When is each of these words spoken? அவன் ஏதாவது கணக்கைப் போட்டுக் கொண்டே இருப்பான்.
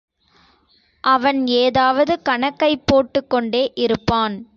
அவன் 1.03 1.47
ஏதாவது 1.47 2.21
கணக்கைப் 2.21 2.83
போட்டுக் 2.85 3.29
கொண்டே 3.29 3.71
இருப்பான். 3.75 4.47